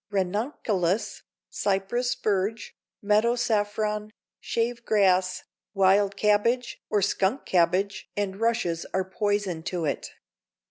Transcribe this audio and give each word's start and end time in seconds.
Ranunculus, 0.09 1.21
cypress 1.51 2.09
spurge, 2.09 2.73
meadow 3.03 3.35
saffron, 3.35 4.09
shave 4.39 4.83
grass, 4.83 5.43
wild 5.75 6.17
cabbage 6.17 6.81
or 6.89 7.03
skunk 7.03 7.45
cabbage 7.45 8.09
and 8.17 8.39
rushes 8.39 8.87
are 8.95 9.05
poison 9.07 9.61
to 9.61 9.85
it. 9.85 10.09